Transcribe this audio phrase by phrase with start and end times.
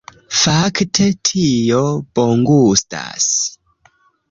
[0.43, 1.83] Fakte, tio
[2.21, 3.31] bongustas